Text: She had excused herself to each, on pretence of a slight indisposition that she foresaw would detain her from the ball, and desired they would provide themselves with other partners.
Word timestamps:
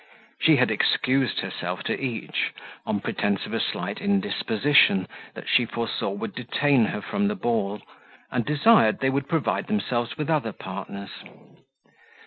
She 0.39 0.55
had 0.55 0.71
excused 0.71 1.41
herself 1.41 1.83
to 1.83 1.93
each, 2.01 2.53
on 2.87 3.01
pretence 3.01 3.45
of 3.45 3.53
a 3.53 3.59
slight 3.59 4.01
indisposition 4.01 5.07
that 5.35 5.47
she 5.47 5.67
foresaw 5.67 6.09
would 6.09 6.33
detain 6.33 6.85
her 6.85 7.03
from 7.03 7.27
the 7.27 7.35
ball, 7.35 7.83
and 8.31 8.43
desired 8.43 8.97
they 8.97 9.11
would 9.11 9.29
provide 9.29 9.67
themselves 9.67 10.17
with 10.17 10.27
other 10.27 10.53
partners. 10.53 11.11